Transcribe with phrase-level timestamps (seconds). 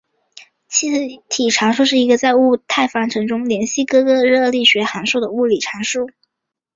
[0.67, 6.09] 气体常数是一个在物态方程式中连系各个热力学函数的物理常数。